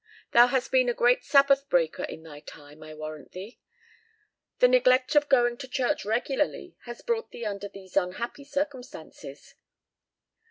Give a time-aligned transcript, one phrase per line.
[0.31, 3.59] Thou hast been a great sabbath breaker in thy time I warrant thee?
[4.57, 9.53] The neglect of going to church regularly has brought thee under these unhappy circumstances."